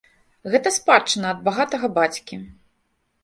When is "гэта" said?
0.53-0.69